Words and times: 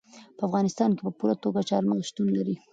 په 0.37 0.43
افغانستان 0.47 0.89
کې 0.95 1.01
په 1.07 1.11
پوره 1.17 1.35
توګه 1.43 1.61
چار 1.69 1.83
مغز 1.89 2.03
شتون 2.09 2.27
لري. 2.37 2.55